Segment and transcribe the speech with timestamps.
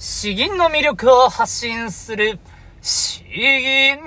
[0.00, 2.38] 詩吟の魅力を発信する、
[2.80, 3.98] 詩吟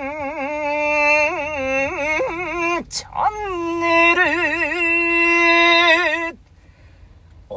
[2.87, 4.90] チャンネル。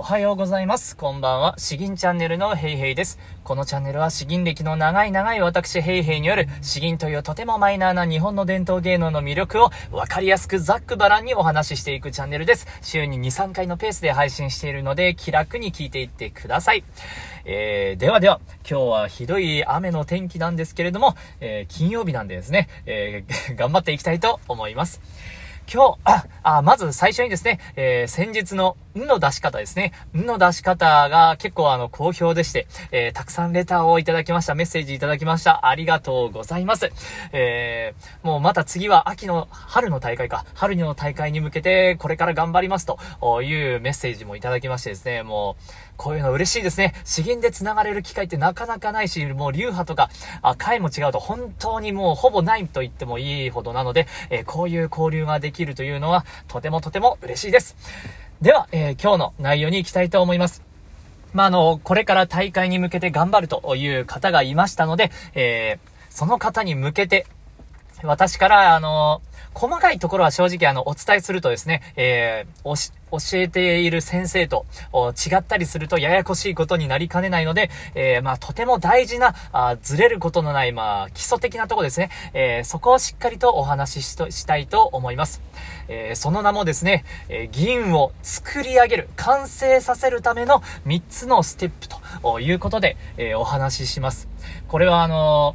[0.05, 0.99] おはようございます。
[0.99, 1.55] こんばんは。
[1.57, 3.19] 詩吟チャンネルのヘイヘイです。
[3.43, 12.67] このチャンネルは詩吟歴の長い長い私ヘイヘイによる詩吟というとてもマイナーな日本の伝統芸能の魅力をわかりやすくざっくばらんにお話ししていくチャンネルです。
[12.83, 16.85] 週に2、3回のペースで配信しているので気楽に聞いていってください。
[17.47, 25.01] えー、ではでは、今日はひどい雨の天気なんですけれども、えー、金曜日なんでですね、えー、 頑張っていきたいと思います。
[25.73, 29.93] 今日、あ、あ、まず最初にですね、えー、先日の、んの出し方ですね。
[30.15, 34.55] んの出し方が結構あの、好評でして、えー、たくさんレターをいただきました。
[34.55, 35.67] メッセージいただきました。
[35.67, 36.91] ありがとうございます。
[37.33, 40.45] えー、もうまた次は秋の、春の大会か。
[40.55, 42.99] 春の大会に向けて、これから頑張りますと
[43.43, 45.63] いうメッセージもいただきましてですね、もう、
[45.97, 46.95] こういうの嬉しいですね。
[47.05, 50.11] 資源で繋がれる機会ってなかなかないし、もう流派とか、
[50.43, 57.77] あ、回も違うと本当にもうほぼないと言ってもいいほどなので、えー、こういう交流ができるというのは、とてもとても嬉しいです。
[58.43, 60.63] では、えー、今日の内容に行きたいと思います。
[61.33, 67.27] まあ、あの、これから大会に向けて頑張るという方がいましたので、えー、その方に向けて、
[68.03, 69.23] 私から、あの、
[69.55, 85.41] 細かいところは正直あの、お伝えするとですね、えー、教えている先生と違ったりするとややこしいことになりかねないので、えー、まあ、とても大事な、あずれることのない、まあ、基礎的なとこですね、えー、そこをしっかりとお話ししたいと思います。
[85.87, 94.29] えー、その名もですね、え銀を作り上げる、完成させるための3つのステップということで、えお話しします。
[94.67, 95.55] これはあの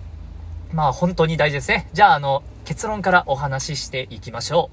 [0.73, 1.89] まあ本当に大事ですね。
[1.94, 4.70] じゃああの、結論からお話ししていきましょ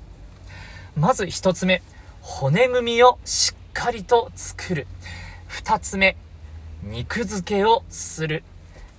[0.97, 1.01] う。
[1.01, 1.83] まず一つ目、
[2.21, 4.87] 骨組みをしっかりと作る。
[5.47, 6.17] 二つ目、
[6.83, 8.45] 肉付けをする。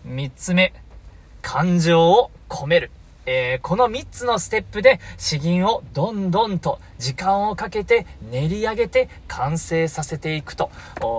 [0.04, 0.74] 三つ目、
[1.42, 2.90] 感情を込める。
[3.28, 10.72] えー、この3つのステップで詩吟をどんどんと時間をかけて練り上げて完成させていくと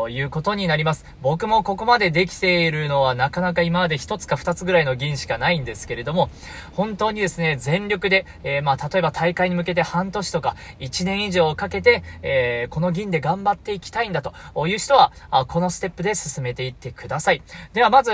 [0.08, 1.04] いうことになります。
[1.22, 6.30] 僕もここまでできているのはなかなか今まで1つか2つぐらいの銀しかないんですけれども、
[6.72, 14.32] 本当にですね、全力で、えー、まあ、例えば大会に向けて半年とか1年以上かけて、えー、この銀で頑張っていきたいんだと
[14.66, 15.12] いう人は、
[15.48, 17.42] このステップで進めていってください。
[17.74, 18.10] ではまず、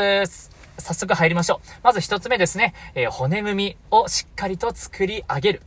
[0.78, 1.68] 早速入りましょう。
[1.82, 5.62] まず一つ目ですね、えー、骨組みをしっかりと作り上げる。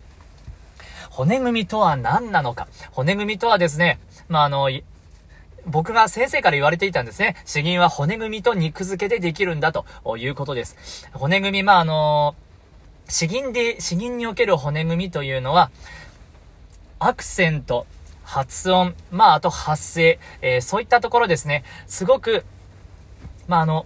[1.10, 2.68] 骨組みとは何なのか。
[2.92, 4.70] 骨組みとはですね、まあ、あの、
[5.66, 7.36] 僕が先生から言われていたんですね。
[7.46, 9.86] 詩吟は骨組みと肉付けでできるんだと
[10.18, 11.10] いうことです。
[11.14, 12.36] 骨組み、まあ、あの、
[13.10, 15.72] 詩吟で、詩吟における骨組みというのは、
[17.00, 17.86] アクセント、
[18.24, 21.64] 発音、まあ、あと発声、えー、そういったところですね。
[21.88, 22.46] すごく、
[23.48, 23.86] まあ、あの、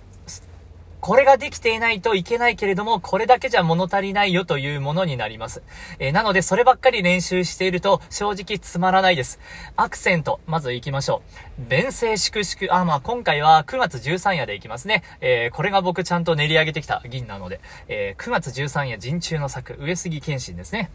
[1.02, 5.64] これができていないといけないけれども、これだけじゃ物足りないよというものになります。
[5.98, 9.40] えー、なので、そればっかり練習していると、正直つまらないです。
[9.76, 11.24] アクセント、まず行きましょ
[11.60, 11.70] う。
[11.70, 15.02] 弁声粛々、あ、まあ今回は9月13夜で行きますね。
[15.22, 20.92] えー、これが僕ちゃんと練り上げてきた銀なので、えー、9月13夜陣中の作、上杉謙信ですね。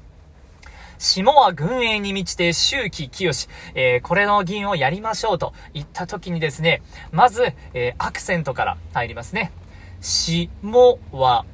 [0.99, 6.81] 下は軍営に満ちて周期清し、えー、これの銀をやりましょうと言った時にですね、
[7.11, 9.51] まず、えー、アクセントから入りますね。
[10.01, 10.49] 下
[11.13, 11.45] は、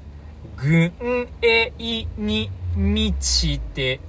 [0.56, 0.92] 軍
[1.42, 1.72] 営
[2.16, 4.00] に満ちて、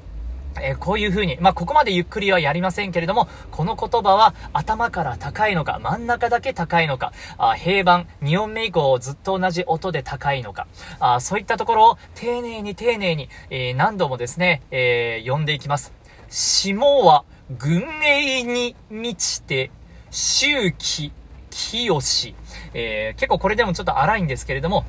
[0.62, 10.68] えー、こういう風に、まあ、ここまでゆっくりはやりませんけれども、この言葉は頭から高いのか、真ん中だけ高いのか、あ平板、2音目以降ずっと同じ音で高いのか、
[11.00, 15.94] あそういったところを丁寧に丁寧に、えー、何度もですね、えー、読んでいきます。
[16.30, 17.26] 下は、
[17.58, 19.72] 軍営に満ちて、
[20.12, 21.12] 周期、
[21.54, 22.36] 清し、
[22.74, 24.86] えー、結構これでもちょっと荒いんですけれども、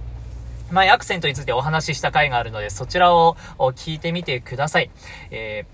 [0.70, 4.90] 前アクセントについてお話しした回があるので、そちらを聞いてみてください。
[5.30, 5.66] え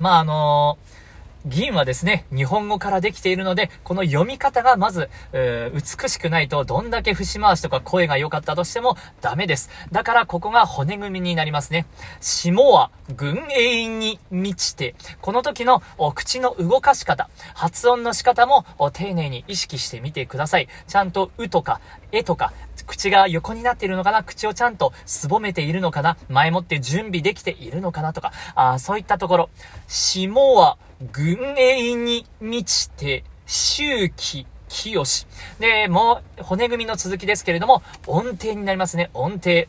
[0.00, 0.99] ー、まあ、あのー
[1.46, 9.70] 銀はですね、日本語からできているので、この読み方がまず、美しくないと、どんだけ節回しとか声が良かったとしてもダメです。
[9.90, 11.86] だからここが骨組みになりますね。
[12.20, 20.68] 下は、軍営に満ちて、この時のお口の動かし方、発音の仕方も丁寧に意識してみてください。
[20.86, 21.80] ちゃんと、うとか、
[22.12, 22.52] えとか、
[22.86, 29.50] 口が横になっているのかな口をちゃんとすぼめているのかな前もって準備できているのかなとか、あそういったところ。
[29.86, 35.26] 下は、軍営に満ちて、周期、清し。
[35.58, 39.08] で、もう、骨組みの続きですけれども、音程になりますね。
[39.14, 39.64] 音程。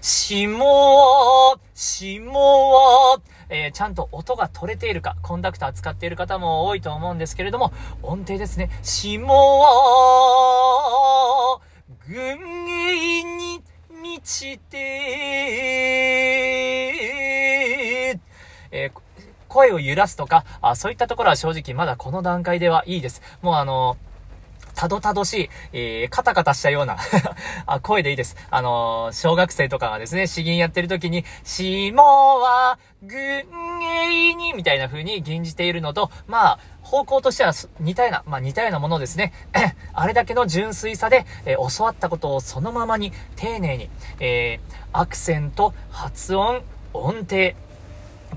[0.00, 3.20] 下は、下は、
[3.50, 8.70] えー、ちゃんと音が取れているか、コンダクター使っている方も多いと思うんですけれども、音程ですね。
[8.82, 9.60] 下は、
[12.08, 13.62] ぐんげいに
[14.02, 14.78] 満ちて、
[18.72, 18.92] えー、
[19.50, 23.20] 声を揺らすとか、あそういったところは正直まだこの段階ではいいです。
[23.42, 23.98] もうあの
[24.74, 26.96] たどたどしい、えー、カタカタしたような
[27.66, 28.36] あ、声でいいです。
[28.50, 39.32] あのー、小学生とかがですね、詩吟やってる時に、しもは、ぐんげいに、みたいな風に吟じているのと、まあ、方向としては似たような、まあ似たようなものですね。
[39.92, 46.62] あれだけの純粋さで、えー、教わったことをそのままに、丁寧に、えー、アクセント、発音、
[46.94, 47.52] 音程、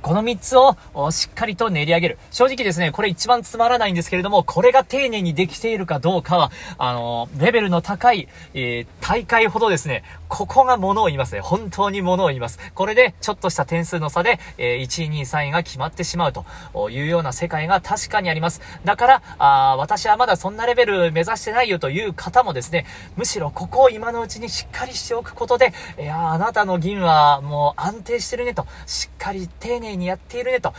[0.03, 0.75] この3つを
[1.11, 2.17] しっかりと練り上げる。
[2.29, 11.41] 正直ですね、これ一番つまらないんですけれども、これが丁寧にできているかどうかは、あのレベルの高い、えー、大会ほどですね、ここが物を言いますね。
[11.41, 12.57] 本当に物を言います。
[12.73, 16.45] これで、ちょっとした点数の差で、え、1位、2位、3位が決まってしまうと
[16.89, 18.61] いうような世界が確かにあります。
[18.85, 22.85] だから、あ私はまだそんなレベル目指してないよという方もですね、
[23.17, 30.73] むしろここを今のうちにしっかりしておくことで、いやあなたの銀はもう安定してるねと、しっかり丁寧にやっているねと。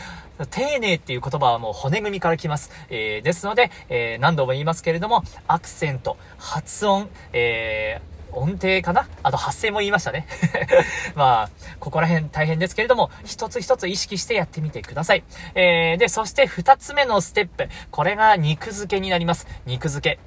[0.51, 2.71] 丁寧っていう言葉はもう骨組みから来ます。
[2.91, 9.07] えー、ですので、えー、何度も言いますけれども、アクセント、発音、えー、音程かな？
[9.23, 10.27] あと発声も言いましたね。
[11.15, 15.23] まあ、ここら辺大変ですけれども、一つ一つ意識してやってみてください。
[15.55, 17.69] えー、で、そして二つ目のステップ。
[17.93, 19.47] これが肉付けになります。
[19.67, 20.19] 肉付け。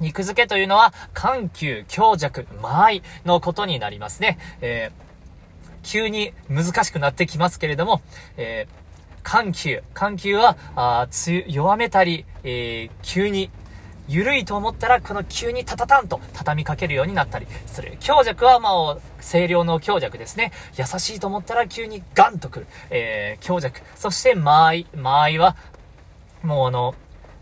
[0.00, 4.38] 肉付けというのは、緩急、強弱、間合いのことになりますね。
[4.62, 5.04] えー
[5.84, 8.00] 急に難しくなってきますけれども、
[8.36, 8.83] えー、
[9.24, 9.82] 緩急。
[9.94, 11.08] 緩急は、あ
[11.48, 13.50] 弱めたり、えー、急に、
[14.06, 17.96] 緩いと思ったら、この急にタタタンと畳みかけるようになったりする。
[18.00, 20.52] 強弱は、まあ、声量の強弱ですね。
[20.76, 22.66] 優しいと思ったら急にガンとくる。
[22.90, 23.80] えー、強弱。
[23.96, 24.86] そして、間合い。
[24.94, 25.56] 間合いは、
[26.42, 26.94] もうあの、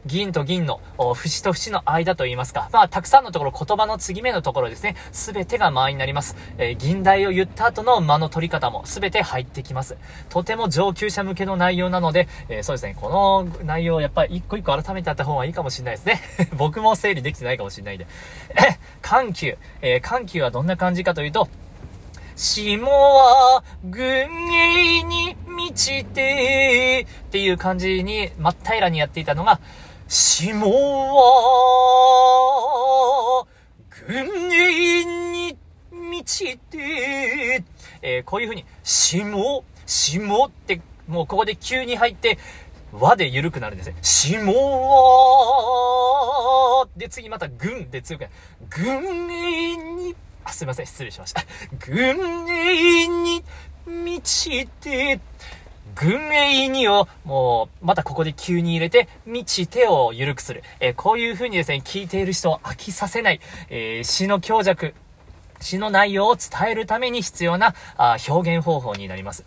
[0.05, 0.81] 銀と銀の、
[1.15, 2.69] 節と節の間と言いますか。
[2.73, 4.97] まあ、たくさんのところ、言葉の継ぎ目のところですね。
[5.13, 6.37] すべてが間になります。
[6.59, 9.97] えー、銀台を言った後の間の取り方もすべて入ってきます。
[10.29, 16.21] とても上級者向けの内容なので、えー、そうですね、この内容をやっぱり一個一個改めてやった方がいいかもしれないですね。
[16.59, 18.07] 僕も整理できてないかもしれないんで。
[18.57, 19.57] え、緩急。
[19.83, 21.49] えー、緩急はどんな感じかというと、
[22.35, 29.61] 霜は群芸に満ちてっていう感じに真っ平らにやっていたのが、
[30.15, 30.69] 霜
[33.39, 33.47] は、
[34.07, 35.57] 軍営に
[35.91, 37.65] 満ちて、
[38.03, 42.39] えー、こういう風に、霜、霜って、もうここで急に入って、
[42.93, 43.97] 和で緩くなるんですね。
[44.03, 44.53] 霜
[46.83, 48.33] は、で、次また軍で強くなる。
[48.69, 50.15] 軍営に、
[50.45, 51.43] あ、すいません、失礼しました。
[51.87, 53.43] 軍営に
[53.87, 55.21] 満ちて、
[55.95, 60.63] 軍営にを、もう、またここで急に入れて、道手を緩くする。
[60.81, 63.41] えー、こういう風にですね、聞いている人を飽きさせない、
[63.71, 64.95] えー、詩の強弱、
[65.61, 69.45] 詩の内容を伝えるために必要なあ表現方法になります。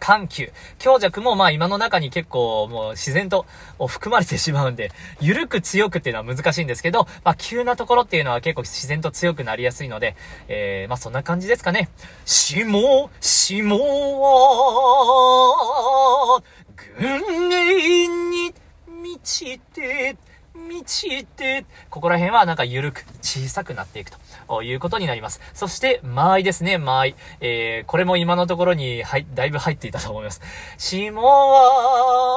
[0.00, 0.52] 緩急。
[0.78, 3.46] 強弱もまあ今の中に結構もう自然と
[3.78, 10.16] 含まれてしまうんで、 緩く強くっていうのは難しいんですけど、まあ急なところっていうのは結構自然と強くなりやすいので、
[10.48, 11.90] えー、まあそんな感じですかね。
[12.24, 13.78] しも、しも
[16.36, 16.42] は、
[16.98, 18.54] 軍営に
[18.86, 20.16] 満ちて、
[20.68, 24.10] 満ちて、ここら辺はなんか緩く、小さくなっていく
[24.48, 25.40] ということになります。
[25.54, 27.14] そして、間合いですね、間合い。
[27.40, 30.40] えー、これも今のところに、はい、だいぶ入っていたと思います。
[30.78, 32.30] 下は、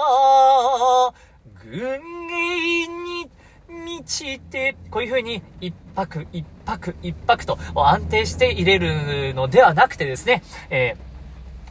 [1.63, 3.29] 軍営に
[3.67, 11.13] 満ちて、こういう風に、一泊一泊一泊と安定して入れるのではなくてですね、えー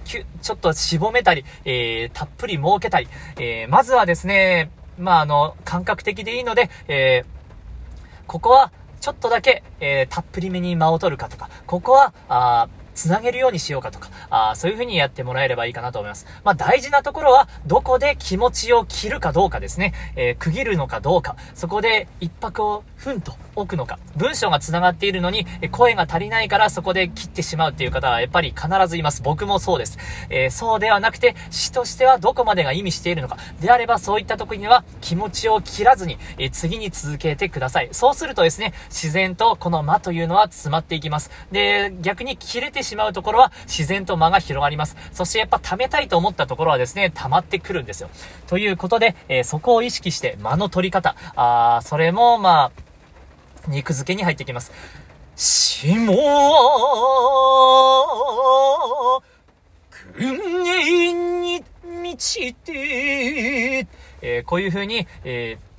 [0.04, 3.06] ちょっと絞めたり、えー、たっぷり設けたり、
[3.38, 16.26] えー、まずはですね、まあ、あの、感覚的でいいので、えー、ここは、ちょっとだけ、えー、たっぷりめに間を取るかとか、ここは、あつなげるようにしようかとか、あそういう風にやってもらえればいいかなと思います。
[16.44, 19.94] まあ、大事なところは、どこで気持ちを切るかどうかですね。
[20.16, 21.36] えー、区切るのかどうか。
[21.54, 23.98] そこで一泊をふんと置くのか。
[24.16, 29.22] 文章が繋がっているのに、声が足りないからそこで切ってしまうっていう方はやっぱり必ずいます。
[29.22, 29.98] 僕もそうです。
[30.28, 33.36] えー、そうではなくて、詩としてはどこまでが意味しているのか。
[33.60, 37.88] であれば、そういった時には気持ちを切らずに、えー、次に続けてください。
[37.92, 41.30] そうするとですね、自然とこの間というのは詰まっていきます。
[41.50, 44.96] で、逆に切れててしまうところは自然と間が広がります。
[45.12, 48.10] そしてやっぱ溜めたいと思ったところはですね、溜まってくるんですよ。
[48.48, 52.82] ということで、えー、そこを意識して間の取り方、あそれもまあ、
[53.68, 54.72] 肉付けに入ってきます。
[55.36, 56.12] しも
[60.14, 61.64] 運営に
[62.02, 63.86] 満ちて、
[64.20, 65.71] えー、こういう風に、えー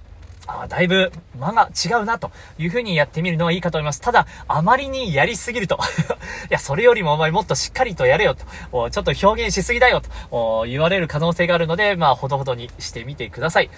[0.48, 4.02] あだいぶ間が違うなという風にやってみるのはいいかと思います。
[4.02, 5.80] ただ、あまりにやりすぎると
[6.50, 13.70] いや、それよりもお前もっとしっかりとやれよと、ちょっと表現しすぎだよと言われる可能性があるので、まあ、ほどほどにしてみてください。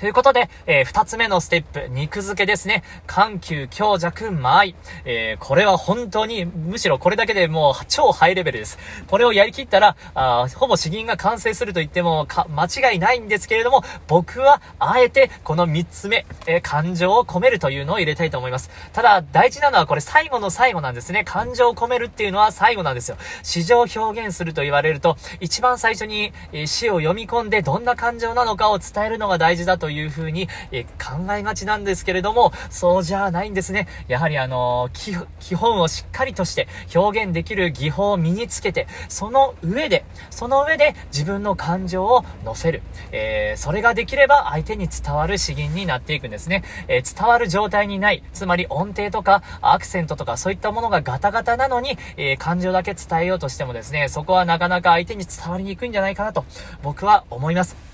[0.00, 2.84] ということで、えー、二つ目のステップ、肉付けですね。
[3.06, 4.74] 緩急、強弱、間合い。
[5.04, 8.78] えー、これは本当に、むしろこれだけでもう超ハイレベルです。
[9.08, 18.70] これをやりきったら、あほぼ詩吟が完成すると言ってもか、間違いないんですけれども、僕は、あえて、この三つ目、えー、感情を込めるというのを入れたいと思います。
[18.94, 21.24] ただ、大事なのはこれ最後の最後なんですね。
[21.24, 23.18] 感情を込めるっていうのは最後なんですよ。
[23.42, 33.88] 詩情表現すると言われると、一番最初に、え詩を読み込んでどんな感情なのかを伝えるのが大事だとという風に、え考えがちなんですけれども、そうじゃないんですね。
[34.06, 42.82] やはりあの基本をしっかりとして表現できる技法を身につけて、その上で、その上で自分の感情を乗せる。
[43.10, 46.62] えー、それができれば相手に伝わる詩吟になっていくんですね。
[46.86, 56.44] えー、伝わる状態にない、つまり音程とかアクセントとかそういったものがガタガタなのに、えー、感情だけ伝えようとしてもですね、そこはなかなか相手に伝わりにくいんじゃないかなと
[56.84, 57.89] 僕は思います。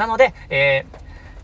[0.00, 0.86] なので、え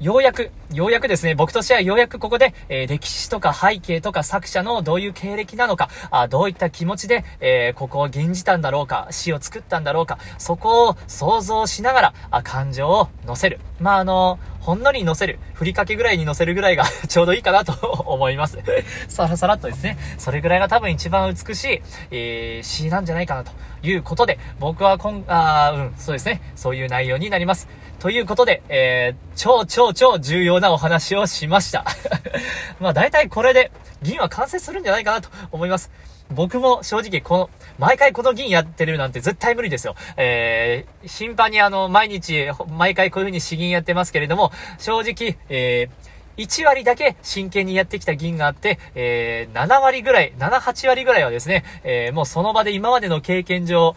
[0.00, 13.60] ー、ようやく、ようやくですね、僕としてはようやくここで、えー、歴史とか背景とか作者のどういう経歴なのか、あどういった気持ちで、えー、ここを吟じたんだろうか、詩を作ったんだろうか、そこを想像しながら、あ感情を乗せる。
[13.78, 15.38] まあ、あのほんのり乗せる。
[15.54, 17.72] ふりかけぐらいに乗せるぐらいが ちょうどいいかなと
[18.04, 18.58] 思います。
[19.06, 19.96] さらさらっとですね。
[20.18, 23.52] それぐらいが多分一番美しい、えー、詩なんじゃないかなと
[23.84, 26.40] いうことで、僕は今、あうん、そうですね。
[26.56, 27.68] そういう内容になります。
[28.00, 31.84] ということで、えー、超超超重要なお話をしました。
[32.80, 33.70] まあ大体これで
[34.02, 35.90] 銀は完成するんじゃないかなと思います。
[36.30, 39.94] 僕も正直この、毎回この銀やってるなんて絶対無理ですよ。
[40.16, 53.94] えー、頻繁にあの、毎日、毎回こういう風に詩吟やってますけれども、正直、えー、1割だけ真剣にやってきた銀があって、えー、7割ぐらい、7、8割ぐらいはですね、えー、もうその場で今までの経験上、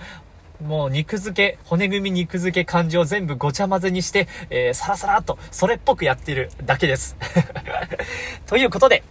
[0.62, 7.16] もう肉付け、骨組み肉付け感情全部ごちゃ混ぜにして、えー、サラサラっと、それっぽくやってるだけです。
[8.46, 9.04] ということで、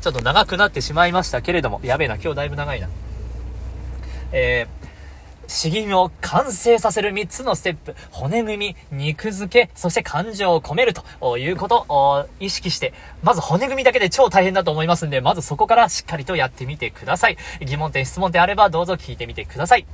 [0.00, 2.88] ちょっと長くなってしまいましたけれども、やべえな、今日だいぶ長いな。
[4.32, 4.79] えー、
[5.50, 17.36] 詩吟を完成させる3つのステップ、骨組み、肉付け、そして感情を込めるということを意識して、まず骨組みだけで超大変だと思いますんで、まずそこからしっかりとやってみてください。
[17.60, 19.86] 疑問点、質問点あればどうぞ聞いてみてください。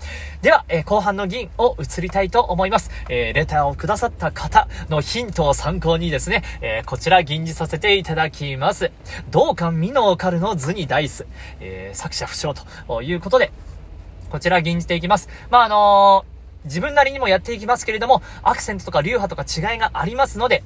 [0.43, 2.91] では、え、後半の銀を移りたいと思います。
[3.09, 8.91] えー、レターをくださった方のヒントを参考にですね、えー、こちら吟じさせていただきます。
[9.31, 11.27] 同感美濃カルの図にダイス、
[11.61, 12.55] え作者不詳
[12.87, 13.53] ということで、
[14.37, 15.31] こちら吟じていきます。
[15.49, 20.63] まあ、あのー、自分なりにもやっていきますけれども、アクセントとか流派とか違いがありますので、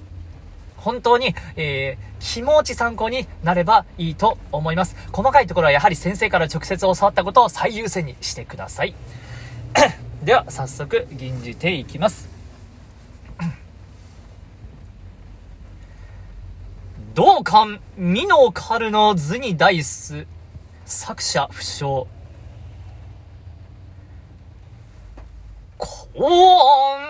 [0.76, 4.96] 本当に、えー、気持ち参考になればいいと思います。
[5.12, 8.92] 細かいところはやはり先生から直接教わったことを最優先にしてください。
[10.24, 12.28] では、早速、吟じていきます。
[17.14, 20.26] 同感、美のカルの図にダイス、
[20.86, 22.08] 作者不詳。
[26.12, 27.00] おん、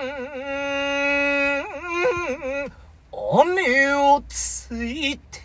[3.41, 5.41] 雨をついて、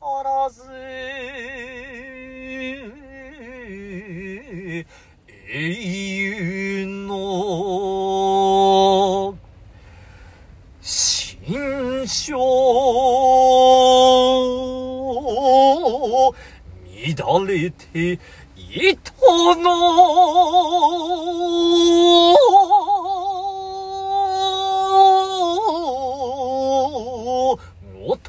[0.00, 0.62] 語らず
[5.52, 7.10] 英雄の
[10.80, 12.36] 心象
[17.16, 18.18] 乱れて
[18.56, 19.12] 糸
[19.56, 19.80] 落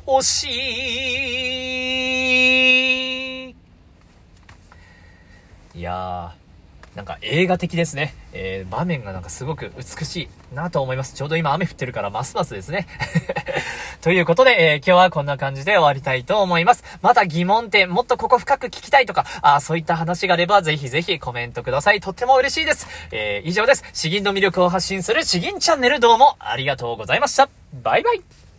[0.05, 0.48] とし。
[5.74, 8.13] いやー、なんか映画的ですね。
[8.34, 11.15] えー、場面がなんかすごく美しいなと思います。
[11.15, 12.88] ちょうど今雨降ってるからますますですね。
[14.01, 16.84] ということで、えー、今日はこんな感じで終わりたいと思います。
[17.01, 22.01] また疑問点、もっとここ深く聞きたいとか、あそういった話があれば、ぜひぜひコメントください。
[22.01, 22.88] とっても嬉しいです。
[23.12, 23.86] えー、以上です。
[23.93, 27.50] 詩吟の魅力を発信する詩吟チャンネルどうもありがとうございました。
[27.81, 28.50] バイバイ。